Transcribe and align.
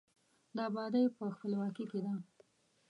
د 0.55 0.57
آبادي 0.67 1.03
په، 1.17 1.23
خپلواکۍ 1.35 1.85
کې 1.91 1.99
ده. 2.05 2.13